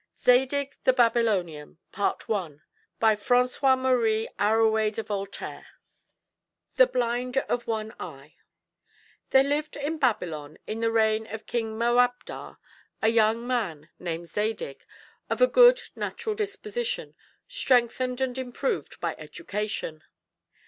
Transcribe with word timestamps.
ZADIG 0.17 0.77
THE 0.83 0.93
BABYLONIAN 0.93 1.77
BY 1.95 3.15
FRANCOIS 3.17 3.61
MARIE 3.61 4.29
AROUET 4.39 4.95
DE 4.95 5.03
VOLTAIRE 5.03 5.67
THE 6.77 6.87
BLIND 6.87 7.37
OF 7.37 7.67
ONE 7.67 7.93
EYE 7.99 8.33
There 9.29 9.43
lived 9.43 9.77
at 9.77 9.99
Babylon, 9.99 10.57
in 10.65 10.79
the 10.79 10.89
reign 10.91 11.27
of 11.27 11.45
King 11.45 11.77
Moabdar, 11.77 12.57
a 13.03 13.09
young 13.09 13.45
man 13.45 13.91
named 13.99 14.27
Zadig, 14.27 14.83
of 15.29 15.39
a 15.39 15.45
good 15.45 15.79
natural 15.95 16.33
disposition, 16.33 17.13
strengthened 17.47 18.19
and 18.21 18.39
improved 18.39 18.99
by 18.99 19.13
education. 19.19 20.03